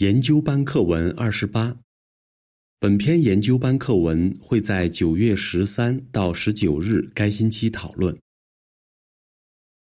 [0.00, 1.78] 研究班课文二十八。
[2.78, 8.18] 本篇研究班课文会在九月十三到十九日该星期讨论。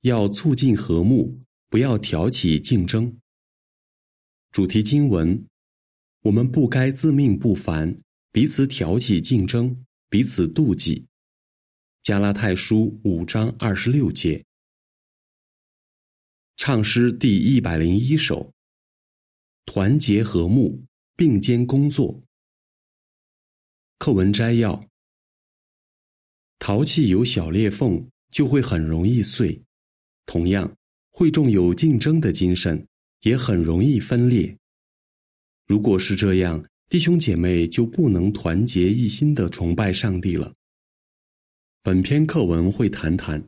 [0.00, 3.14] 要促进和睦，不要挑起竞争。
[4.52, 5.44] 主题经文：
[6.23, 7.95] 我们不该自命不凡，
[8.33, 11.05] 彼此挑起竞争，彼此妒忌。
[12.03, 14.43] 加拉太书五章二十六节。
[16.57, 18.55] 唱诗第一百零一首。
[19.67, 20.83] 团结和睦，
[21.17, 22.23] 并肩工作。
[23.98, 24.88] 课文摘要：
[26.59, 29.60] 陶器有小裂缝，就会很容易碎；
[30.24, 30.74] 同样，
[31.10, 32.87] 会众有竞争的精神，
[33.23, 34.57] 也很容易分裂。
[35.66, 40.55] 如果是这样，弟兄姐妹就不能团结一心的崇拜上帝了。
[41.83, 43.45] 本篇课文会谈谈，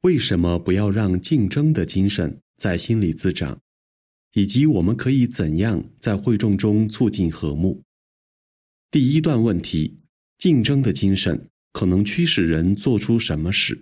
[0.00, 3.58] 为什么不要让竞争的精神在心里滋长。
[4.34, 7.80] 以及我们可以怎样在会众中促进和睦？
[8.90, 9.96] 第一段问题：
[10.38, 13.80] 竞争的精神可能驱使人做出什么事？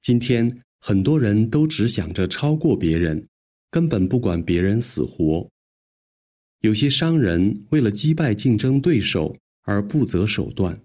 [0.00, 3.26] 今天很多人都只想着超过别人，
[3.70, 5.46] 根本不管别人死活。
[6.60, 10.80] 有些商人为了击败竞争对手而不择手段，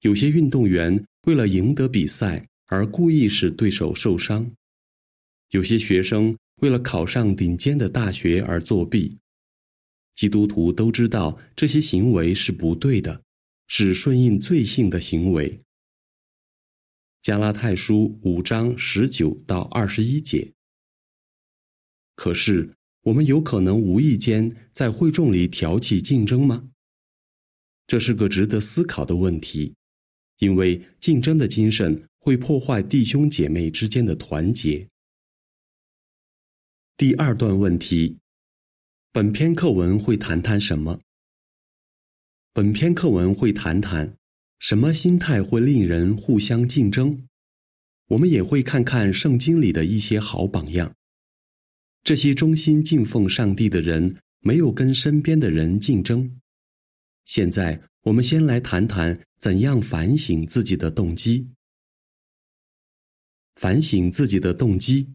[0.00, 4.50] 有些运动员为了赢得比赛而故意使对手受伤，
[5.50, 6.36] 有些学生。
[6.60, 9.16] 为了考上顶尖的大学而作弊，
[10.14, 13.22] 基督徒都知道这些行为是不对的，
[13.68, 15.60] 是顺应罪性的行为。
[17.22, 20.52] 加拉太书五章十九到二十一节。
[22.14, 26.68] 可是，我们有可能无意间在会众里挑起竞争吗？
[27.86, 29.74] 这是个值得思考的问题，
[30.38, 34.88] 因为竞争的精神会破坏弟兄姐妹之间的团结。
[36.98, 38.18] 第二段问题，
[39.12, 41.00] 本篇课文会谈谈什么？
[42.52, 44.16] 本篇课文会谈谈
[44.58, 47.24] 什么心态会令人互相竞争？
[48.08, 50.92] 我们也会看看圣经里的一些好榜样。
[52.02, 56.40] 这些忠心敬奉上帝的人没有跟身边的人竞争。
[57.24, 61.48] 现在，我们先来谈谈怎样反省自己的动机。
[63.54, 65.14] 反省自己的动机。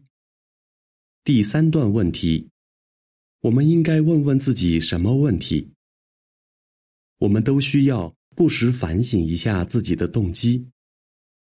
[1.24, 2.50] 第三段问题，
[3.40, 5.70] 我们应该问问自己什么问题？
[7.16, 10.68] 我们都需要不时反省一下自己的动机。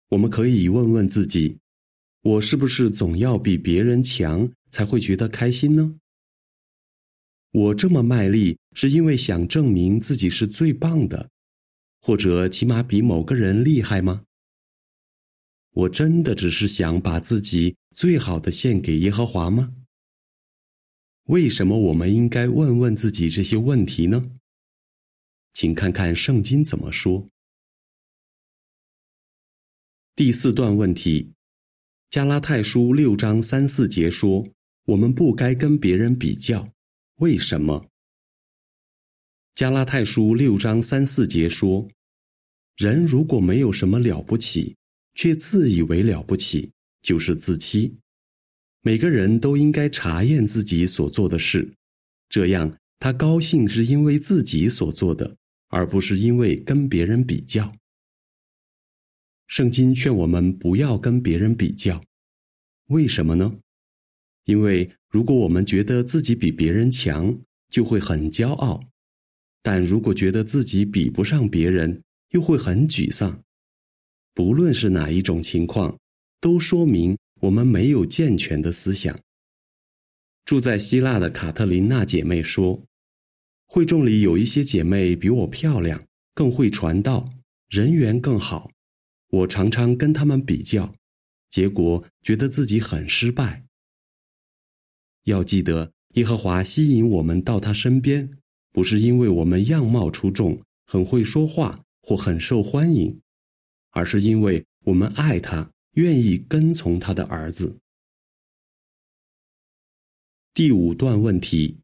[0.09, 1.57] 我们可以问问自己：
[2.23, 5.95] 我是不是总要比别人强才会觉得开心呢？
[7.53, 11.31] 我这么卖力是因为想证明自己是最棒的，
[12.01, 14.25] 或者起码比某个人厉害吗？
[15.73, 19.75] 我真的只是想把自己最好的献给耶和华吗？
[21.25, 24.31] 为什么我们应该问问自己这些问题呢？
[25.53, 27.29] 请看看圣经怎么说。
[30.17, 31.33] 第四段问题，
[32.09, 34.49] 加拉太书六章三四节说，
[34.87, 36.73] 我们不该跟别人比较。
[37.17, 37.87] 为什么？
[39.55, 41.89] 加拉太书六章三四节说，
[42.77, 44.78] 人如果没有什么了不起。
[45.19, 46.71] 却自以为了不起，
[47.03, 47.93] 就是自欺。
[48.83, 51.75] 每个人都应该查验自己所做的事，
[52.29, 55.37] 这样他高兴是因为自己所做的，
[55.71, 57.75] 而不是因为跟别人比较。
[59.49, 62.01] 圣经劝我们不要跟别人比较，
[62.91, 63.59] 为什么呢？
[64.45, 67.37] 因为如果我们觉得自己比别人强，
[67.69, 68.79] 就会很骄傲；
[69.63, 73.43] 但如果觉得自己比不上别人，又会很沮丧。
[74.39, 75.99] 不论是哪一种情况，
[76.41, 79.19] 都说明我们没有健全的思想。
[80.45, 82.81] 住在希腊的卡特琳娜姐妹说
[83.67, 86.01] ：“会众里有一些姐妹比我漂亮，
[86.37, 87.29] 更会传道，
[87.69, 88.71] 人缘更好。
[89.31, 90.95] 我常常跟她们比较，
[91.51, 93.65] 结果觉得自己很失败。
[95.25, 98.39] 要记得，耶和华吸引我们到他身边，
[98.71, 103.21] 不是因为我们样貌出众、很会说话或很受欢迎。”
[103.99, 107.81] 而是因为我们爱他，愿意跟从他的儿子。
[110.55, 111.81] 第五段问题：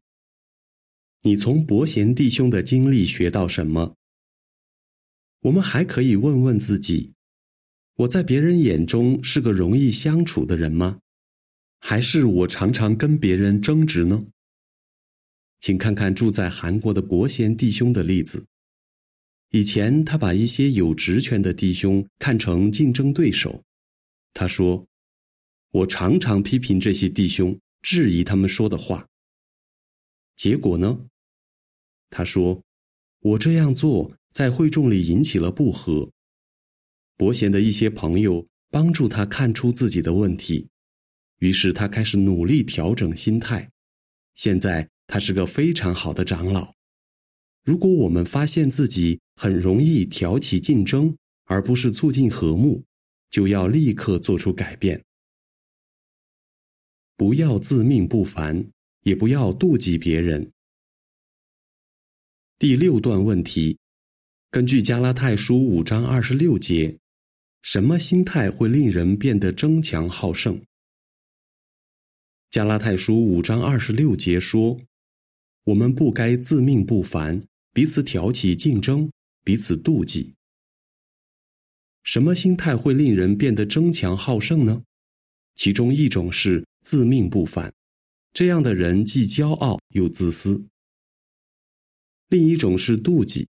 [1.23, 3.97] 你从伯贤弟兄的经历学到什么？
[5.41, 7.11] 我们还可以问问自己：
[7.95, 11.01] 我在别人眼中是个容易相处的人吗？
[11.79, 14.25] 还是我常常跟别人争执呢？
[15.59, 18.47] 请看看住在韩国的伯贤弟兄的例子。
[19.55, 23.63] 以前他把一些有职权的弟兄看成竞争对手，
[24.33, 24.85] 他说
[25.71, 29.07] ：“我常常批评这些弟兄，质疑他们说的话。
[30.35, 30.99] 结果呢？
[32.09, 32.61] 他说
[33.23, 36.11] ：“我这样做在会众里引起了不和。
[37.15, 40.67] 伯贤的一些朋友帮助他看出自己的问题，
[41.39, 43.71] 于是他开始努力调整心态。
[44.35, 46.74] 现在他是个非常好的长老。
[47.65, 52.83] 如果我们发现自己很容易挑起竞争，而不是促进和睦，
[53.31, 55.03] 就要立刻做出改变。
[57.17, 58.69] 不要自命不凡，
[59.01, 60.51] 也不要妒忌别人。”
[62.59, 63.79] 第六段问题，
[64.51, 66.95] 根据加拉太书五章二十六节，
[67.63, 70.61] 什么心态会令人变得争强好胜？
[72.51, 74.79] 加拉太书五章二十六节说
[75.65, 77.41] ：“我们不该自命不凡，
[77.75, 79.11] 彼此挑起竞争，
[79.43, 80.33] 彼此妒忌。”
[82.03, 84.81] 什么心态会令人变得争强好胜呢？
[85.55, 87.73] 其中一种是自命不凡，
[88.31, 90.65] 这样的人既骄傲又自私。
[92.29, 93.45] 另一种是妒忌，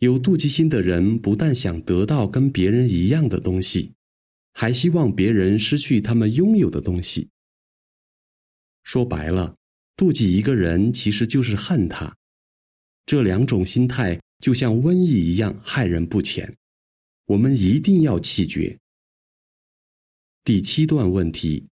[0.00, 3.94] 有妒忌心的人不但想得到跟别人一样的东西，
[4.52, 7.30] 还希望别人失去他们拥有的东西。
[8.82, 9.56] 说白了，
[9.96, 12.14] 妒忌一个人其实就是恨他。
[13.06, 16.54] 这两种心态就像瘟疫一样害人不浅，
[17.26, 18.78] 我们一定要弃绝。
[20.44, 21.66] 第七段问题，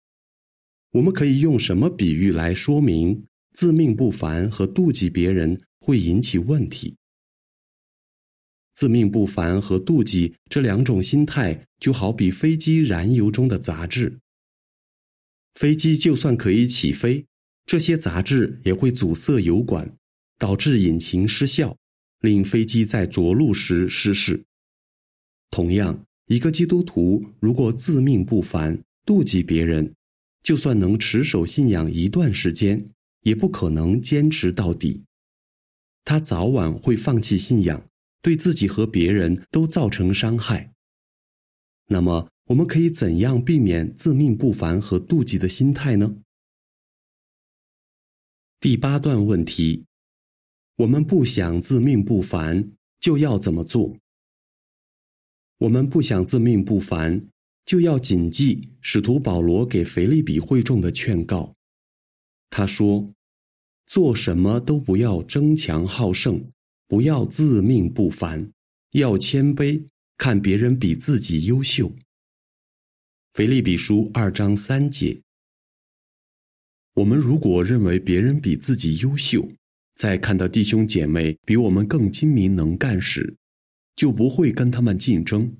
[0.92, 5.60] 我们可以用什么比喻来说明自命不凡和妒忌别人？
[5.80, 6.96] 会引起问题。
[8.72, 14.18] 自命不凡和妒忌这两种心态，就好比飞机燃油中的杂质。
[15.54, 17.26] 飞机就算可以起飞，
[17.66, 19.94] 这些杂质也会阻塞油管，
[20.44, 21.74] 导致引擎失效，
[22.20, 24.44] 令飞机在着陆时失事。
[25.48, 29.94] 同样，一个基督徒如果自命不凡、妒忌别人，
[30.42, 32.90] 就算能持守信仰一段时间，
[33.22, 35.02] 也不可能坚持到底。
[36.04, 37.82] 他早晚会放弃信仰，
[38.20, 40.74] 对自己和别人都造成伤害。
[41.86, 46.16] 那么，我们可以怎样避免自命不凡和妒忌的心态呢？
[48.60, 49.86] 第八段问题：
[50.76, 53.96] 我们不想自命不凡，就要怎么做？
[55.58, 57.28] 我们不想自命不凡，
[57.64, 61.54] 就要谨记使徒保罗给腓利比会众的劝告。
[62.50, 63.10] 他说。
[63.86, 66.42] 做什么都不要争强好胜，
[66.88, 68.50] 不要自命不凡，
[68.92, 69.86] 要谦卑，
[70.16, 71.92] 看别人比自己优秀。
[73.34, 75.20] 腓立比书二章三节。
[76.94, 79.46] 我们如果认为别人比自己优秀，
[79.94, 83.36] 在看到弟兄姐妹比我们更精明能干时，
[83.96, 85.52] 就不会跟他们竞争，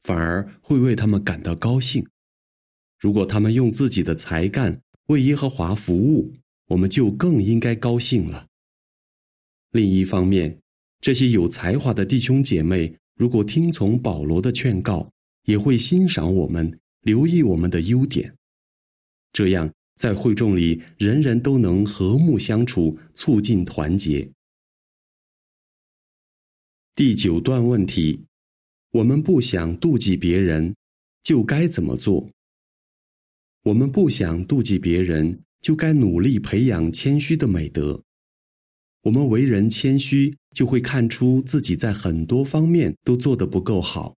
[0.00, 2.04] 反而会为他们感到高兴。
[2.98, 6.32] 如果他们用自己的才干为耶和华服务，
[6.68, 8.46] 我们就更应该高兴了。
[9.70, 10.58] 另一方面，
[11.00, 15.08] 这些有才华的弟兄姐妹，如果听从保罗的劝告，
[15.44, 18.34] 也会欣赏我们，留意我们的优点，
[19.32, 24.30] 这样在会众里，人人都能和睦相处，促进团结。
[26.94, 28.24] 第九段问题：
[28.92, 30.74] 我们不想妒忌别人，
[31.22, 32.30] 就该怎么做？
[33.64, 35.42] 我们不想妒忌别人。
[35.62, 38.00] 就该努力培养谦虚的美德。
[39.02, 44.14] 我们为人谦虚，就会看出自己在很多方面都做得不够好，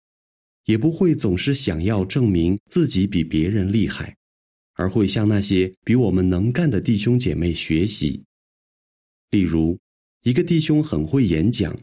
[0.64, 4.16] 也不会总是想要证明自己比别人厉害，
[4.76, 8.22] 而会向那些比我们能干的弟兄姐妹学习。
[9.30, 9.78] 例如，
[10.22, 11.76] 一个弟兄很会演讲，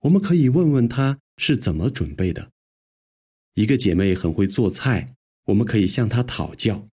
[0.00, 2.42] 我们可以问问他是怎么准备的；
[3.54, 5.14] 一个姐妹很会做菜，
[5.46, 6.86] 我们可以向她讨教。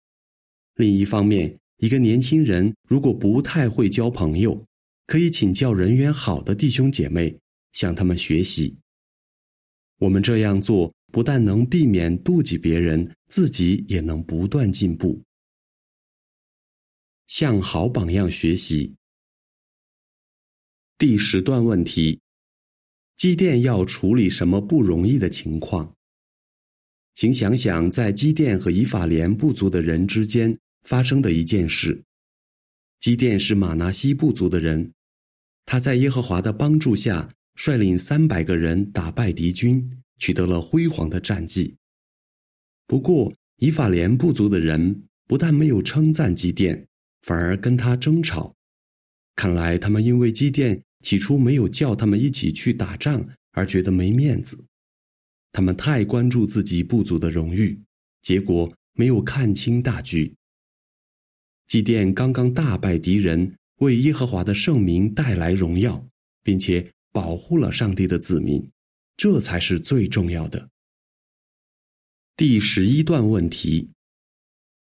[0.77, 4.65] 另一方面，一个年轻人如果不太会交朋友，
[5.07, 7.37] 可以请教人缘好的弟兄姐妹，
[7.73, 8.77] 向他们学习。
[9.99, 15.21] 我们这样做不但能避免妒忌别人，自己也能不断进步。
[17.29, 18.93] 向好榜样学习。
[20.99, 22.21] 第十段问题：
[23.17, 25.95] 机电要处理什么不容易的情况？
[27.15, 30.59] 请想想，在机电和以法莲部族的人之间。
[30.85, 32.03] 发生的一件事，
[32.99, 34.91] 基甸是马拿西部族的人，
[35.67, 41.77] 他在耶和华的帮助下，率领三百个人打败敌军，取得了辉煌的战绩。
[42.87, 46.89] 不过，以法莲部族的人不但没有称赞基甸，
[47.23, 48.55] 反而跟他争吵。
[49.35, 54.65] 看来他们因为基甸起初没有叫他们一起去打仗而觉得没面子，
[55.53, 57.81] 他们太关注自己部族的荣誉，
[58.23, 60.35] 结果没有看清大局。
[61.69, 66.05] 祭奠刚刚大败敌人，为耶和华的圣名带来荣耀，
[66.43, 68.67] 并且保护了上帝的子民，
[69.17, 70.69] 这才是最重要的。
[72.37, 73.91] 第十一段问题：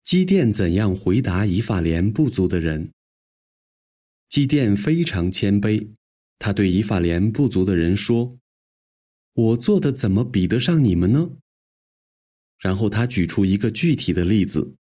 [0.06, 2.92] 基甸怎样回答以法莲部族的人？
[4.28, 5.84] 基甸非常谦卑，
[6.38, 8.38] 他对以法莲部族的人说
[9.34, 11.28] ：“我做的怎么比得上你们呢？”
[12.62, 14.76] 然后他举出一个具体的例子，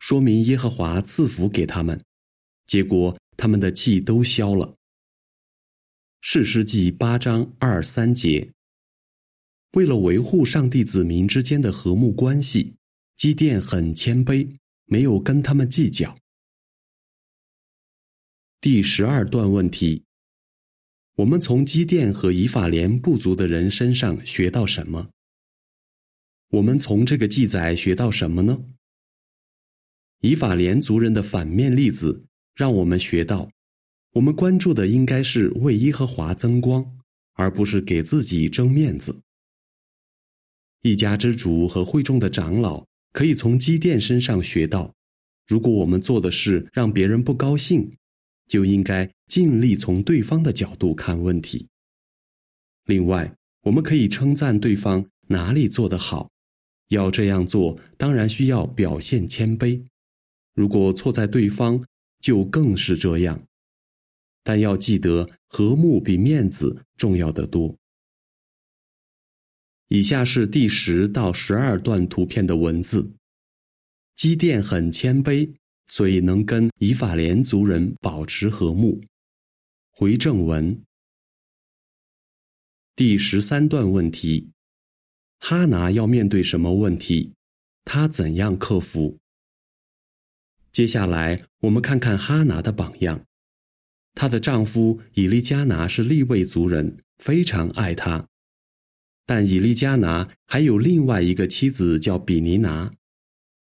[0.00, 2.04] 说明耶和华赐福给他们，
[2.66, 3.16] 结果。
[3.36, 4.76] 他们的气都消了。
[6.20, 8.52] 士师记八章二三节。
[9.72, 12.76] 为了维护上帝子民之间的和睦关系，
[13.16, 14.48] 基甸很谦卑，
[14.86, 16.18] 没有跟他们计较。
[18.60, 20.04] 第十二段问题：
[21.16, 25.10] 我们从基甸和以法莲部族的人身上学到什么？
[26.48, 28.64] 我们从这个记载学到什么呢？
[30.20, 32.26] 以法莲族人的反面例子。
[32.54, 33.50] 让我们学到，
[34.12, 37.00] 我们关注的应该是为耶和华增光，
[37.32, 39.22] 而不是给自己争面子。
[40.82, 44.92] 一家之主和会众的长老可以从基甸身上学到，
[45.46, 47.96] 如果我们做的事让别人不高兴，
[48.48, 51.68] 就应该尽力从对方的角度看问题。
[52.86, 56.28] 另外，我们可以称赞对方哪里做得好，
[56.88, 59.80] 要这样做，当然需要表现谦卑。
[60.52, 61.84] 如果错在对方，
[62.20, 63.40] 就更是这样，
[64.42, 67.76] 但要记得，和睦比面子重要的多。
[69.88, 73.12] 以下是第十到十二段图片的文字。
[74.14, 75.54] 基甸很谦卑，
[75.86, 79.00] 所以能跟以法莲族人保持和睦。
[79.90, 80.82] 回正文。
[82.96, 84.50] 第十三段问题：
[85.40, 87.34] 哈拿要面对什么问题？
[87.84, 89.18] 他怎样克服？
[90.72, 93.24] 接下来，我们看看哈拿的榜样。
[94.14, 98.28] 她的丈夫以利加拿是利未族人，非常爱她。
[99.26, 102.92] 但以利加拿还有另外一个妻子叫比尼拿。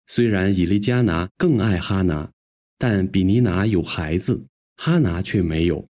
[0.06, 2.32] 虽然以利加拿更爱哈拿，
[2.78, 5.86] 但比尼拿有孩子，哈拿却没有。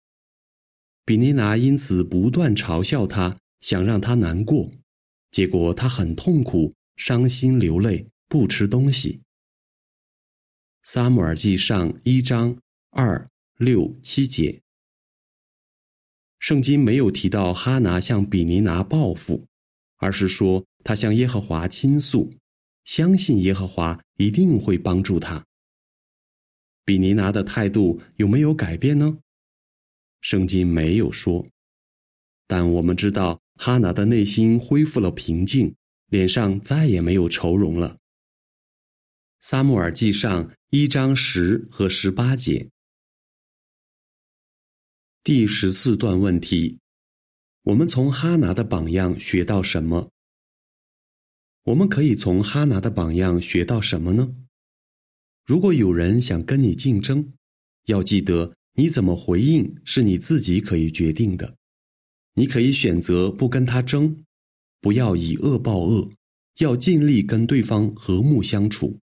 [1.05, 4.71] 比尼拿因此不断嘲笑她，想让她难过，
[5.31, 9.23] 结果她很痛苦，伤心流泪，不吃东西。
[10.83, 12.59] 撒母耳记上一章
[12.91, 14.61] 二六七节，
[16.39, 19.47] 圣经没有提到哈拿向比尼拿报复，
[19.97, 22.31] 而是说他向耶和华倾诉，
[22.85, 25.45] 相信耶和华一定会帮助他。
[26.85, 29.19] 比尼拿的态度有没有改变呢？
[30.21, 31.47] 圣经没有说，
[32.47, 35.75] 但我们知道哈拿的内心恢复了平静，
[36.09, 37.97] 脸上再也没有愁容了。
[39.41, 40.51] 撒母耳记上。
[40.71, 42.69] 一章十和十八节，
[45.29, 46.79] 第十四段问题：
[47.65, 50.11] 我们从哈拿的榜样学到什么？
[51.65, 54.35] 我们可以从哈拿的榜样学到什么呢？
[55.45, 57.35] 如果有人想跟你竞争，
[57.89, 61.59] 要记得你怎么回应是你自己可以决定的。
[62.33, 64.25] 你可以选择不跟他争，
[64.81, 66.11] 不要以恶报恶，
[66.61, 68.99] 要尽力跟对方和睦相处。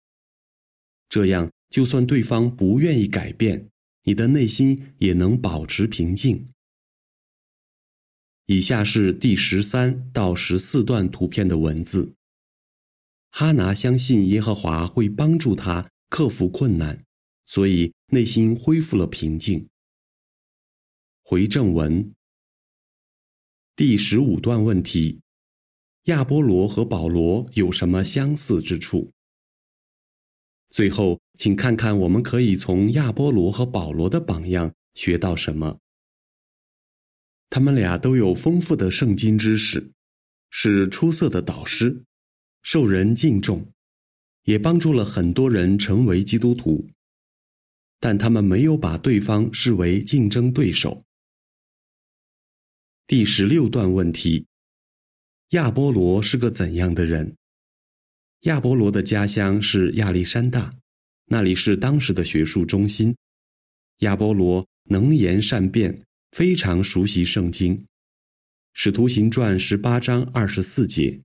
[1.07, 1.51] 这样。
[1.69, 3.69] 就算对方不愿意改变，
[4.05, 6.49] 你的内心也能保持平静。
[8.45, 12.13] 以下是第十三到十四段图片的文字。
[13.31, 17.03] 哈拿相信耶和华会帮助他克服困难，
[17.45, 19.67] 所以内心恢复了平静。
[21.23, 22.13] 回正文。
[23.75, 25.19] 第十五段问题：
[26.03, 29.11] 亚波罗和保罗有什么相似之处？
[30.75, 35.79] 最后，请看看我们可以从亚波罗和保罗的榜样学到什么。
[37.49, 39.93] 他们俩都有丰富的圣经知识，
[40.49, 42.03] 是出色的导师，
[42.61, 43.71] 受人敬重，
[44.43, 46.85] 也帮助了很多人成为基督徒。
[48.01, 51.01] 但他们没有把对方视为竞争对手。
[53.07, 54.45] 第十六段问题：
[55.51, 57.37] 亚波罗是个怎样的人？
[58.45, 60.71] 亚波罗的家乡是亚历山大，
[61.25, 63.15] 那里是当时的学术中心。
[64.01, 65.99] 亚波罗能言善辩，
[66.31, 67.83] 非常熟悉圣经。
[68.73, 71.19] 使徒行传十八章二十四节。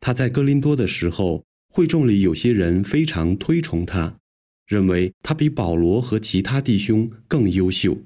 [0.00, 4.18] 他在哥林多的时候，会众里有些人非常推崇他，
[4.66, 7.96] 认为他比保罗和其他弟兄更优秀。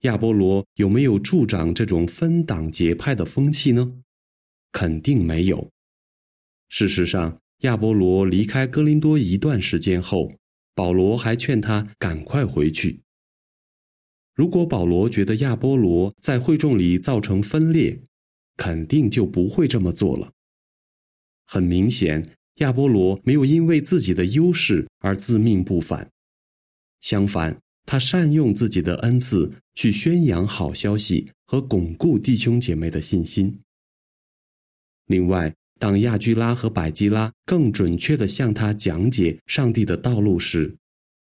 [0.00, 4.00] 亚波罗有没有助长这种分党结派的风气呢？
[4.72, 5.70] 肯定没有。
[6.76, 10.32] 事实上，亚波罗离开哥林多一段时间后，
[10.74, 13.00] 保罗还劝他赶快回去。
[14.34, 18.02] 如果保罗觉得亚波罗在会众里造成分裂，
[18.56, 20.32] 肯定就不会这么做了。
[21.46, 26.10] 很明显，亚波罗没有因为自己的优势而自命不凡，
[27.00, 33.60] 相反，他善用自己的恩赐去宣扬好消息和巩固弟兄姐妹的信心。
[35.06, 35.54] 另外，
[35.84, 40.74] 当亚居拉和百基拉更准确地向他讲解上帝的道路时，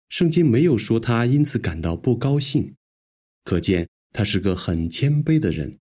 [0.08, 2.74] 圣经没有说他因此感到不高兴。
[3.43, 5.77] 可见他是个很谦卑的人。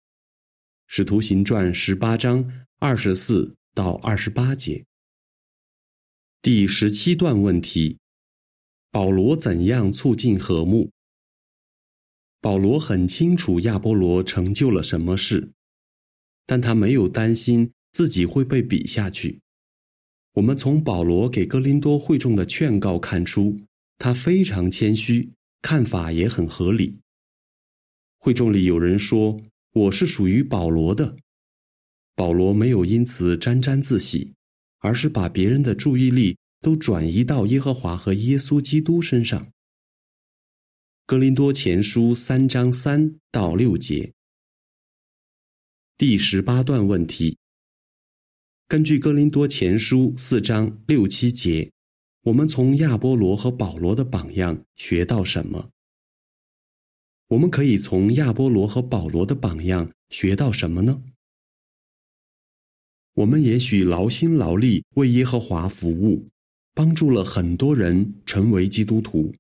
[0.86, 4.86] 使徒行传十八章二十四到二十八节。
[6.44, 7.98] 第十七段问题：
[8.92, 10.92] 保罗怎样促进和睦？
[12.40, 15.52] 保罗很清楚亚波罗成就了什么事，
[16.46, 19.40] 但他没有担心自己会被比下去。
[20.34, 23.58] 我们从保罗给哥林多会众的劝告看出，
[23.98, 27.00] 他非常谦虚，看法也很合理。
[28.18, 29.42] 会众里有人说
[29.74, 31.18] ：“我是属于保罗的。”
[32.16, 34.34] 保罗没有因此沾沾自喜，
[34.80, 39.52] 而是把别人的注意力都转移到耶和华和耶稣基督身上。
[41.06, 44.12] 格林多前书三章三到六节，
[45.98, 47.38] 第十八段问题。
[48.70, 51.72] 根据哥林多前书四章六七节，
[52.24, 55.70] 我们从亚波罗和保罗的榜样学到什么？
[57.30, 61.02] 我们可以从亚波罗和保罗的榜样学到什么呢？
[63.14, 66.28] 我们也许劳心劳力为耶和华服务，
[66.74, 69.34] 帮助了很多人成为基督徒，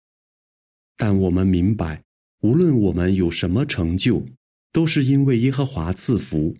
[0.96, 2.02] 但我们明白，
[2.44, 4.26] 无论我们有什么成就，
[4.72, 6.56] 都是因为耶和华赐福。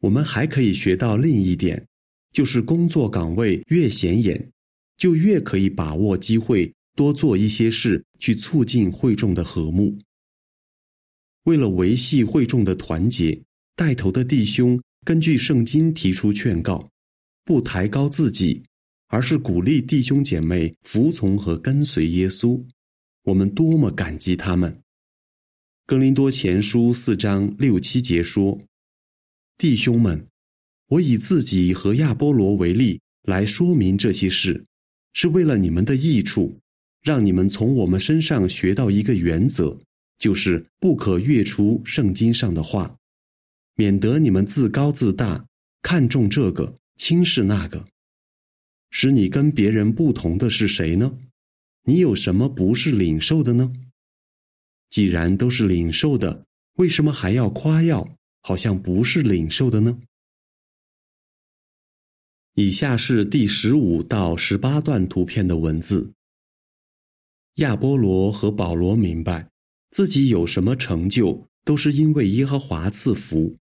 [0.00, 1.86] 我们还可以学到另一点，
[2.32, 4.50] 就是工作岗位越显眼，
[4.96, 9.98] 就越可以把握机会，多做一些事，去促进会众的和睦。
[11.44, 13.40] 为了维系会众的团结，
[13.74, 16.88] 带头的弟兄根据圣经提出劝告，
[17.44, 18.62] 不抬高自己，
[19.08, 22.62] 而是鼓励弟兄姐妹服从和跟随耶稣。
[23.24, 24.80] 我们多么感激他们！
[25.86, 28.58] 格林多前书四章六七节说
[29.58, 30.24] ：“弟兄们，
[30.86, 34.64] 我以自己和亚波罗为例来说明这些事，
[35.12, 36.56] 是为了你们的益处，
[37.02, 39.76] 让你们从我们身上学到一个原则。”
[40.16, 42.96] 就是不可越出圣经上的话，
[43.76, 45.46] 免得你们自高自大，
[45.80, 47.86] 看重这个，轻视那个。
[48.90, 51.18] 使你跟别人不同的是谁呢？
[51.84, 53.72] 你有什么不是领受的呢？
[54.90, 56.44] 既然都是领受的，
[56.74, 59.98] 为什么还要夸耀，好像不是领受的呢？
[62.54, 66.12] 以下是第十五到十八段图片的文字。
[67.54, 69.48] 亚波罗和保罗明白。
[69.90, 73.56] 自己有什么成就，都是因为耶和华赐福，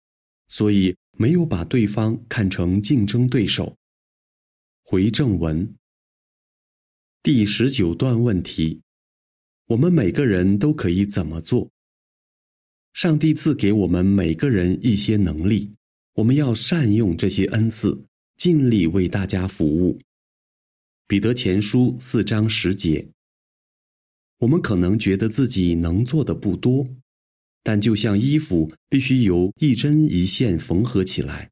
[0.47, 3.77] 所以没有把对方看成竞争对手。
[4.85, 5.75] 回正文，
[7.25, 8.83] 第十九段问题：
[9.67, 11.69] 我们每个人都可以怎么做？
[12.93, 15.73] 上帝赐给我们每个人一些能力，
[16.15, 18.05] 我们要善用这些恩赐，
[18.37, 19.99] 尽力为大家服务。
[21.09, 23.07] 彼得前书四章十节。
[24.39, 26.87] 我们可能觉得自己能做的不多，
[27.63, 31.51] 但就像衣服必须由一针一线缝合起来，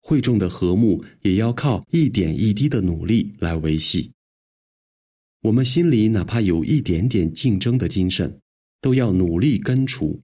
[0.00, 4.10] 会众的和睦也要靠一点一滴的努力来维系。
[5.42, 8.40] 我们心里哪怕有一点点竞争的精神，
[8.80, 10.18] 都要努力根除。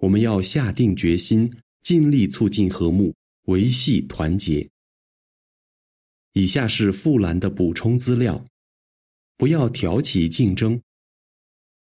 [0.00, 4.66] 我们要下定决心，尽力促进和睦，维系团结。
[6.32, 8.42] 以下是富兰的补充资料：
[9.36, 10.80] 不要挑起竞争。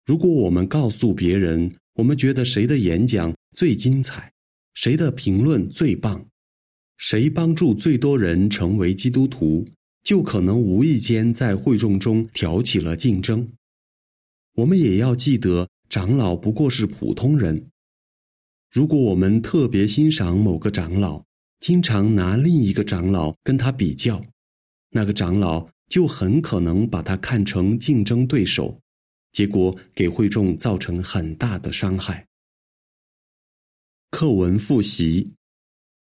[0.04, 4.32] 如果我们告诉别人，我们觉得谁的演讲最精彩，
[4.74, 6.26] 谁的评论最棒，
[6.96, 9.68] 谁帮助最多人成为基督徒，
[10.02, 13.48] 就可能无意间在会众中挑起了竞争。
[14.54, 17.70] 我们也要记得，长老不过是普通人。
[18.70, 21.24] 如果我们特别欣赏某个长老，
[21.58, 24.24] 经常拿另一个长老跟他比较，
[24.90, 28.80] 那个长老就很可能把他看成竞争对手。
[29.32, 32.26] 结果给会众造成很大的伤害。
[34.10, 35.34] 课文复习，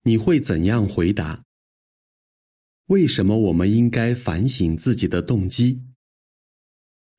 [0.03, 1.43] 你会怎样回答？
[2.87, 5.81] 为什么我们应该反省自己的动机？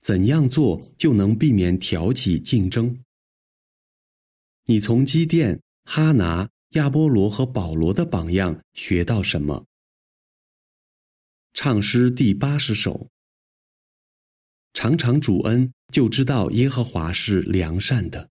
[0.01, 2.99] 怎样做就能避免挑起竞争？
[4.67, 9.67] 你从基甸、哈拿、亚波罗和保罗的榜样学到什么？
[11.53, 13.09] 唱诗第八十首。
[14.73, 18.31] 常常主恩，就知道耶和华是良善的。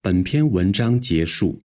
[0.00, 1.62] 本篇文章结束。